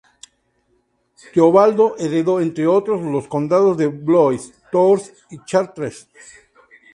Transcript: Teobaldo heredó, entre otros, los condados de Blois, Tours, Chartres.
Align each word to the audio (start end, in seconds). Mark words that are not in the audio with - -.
Teobaldo 1.31 1.95
heredó, 1.99 2.41
entre 2.41 2.65
otros, 2.65 3.03
los 3.03 3.27
condados 3.27 3.77
de 3.77 3.85
Blois, 3.85 4.51
Tours, 4.71 5.13
Chartres. 5.45 6.07